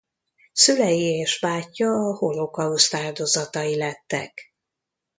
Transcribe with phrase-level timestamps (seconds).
[0.53, 4.53] Szülei és bátyja a holokauszt áldozatai lettek.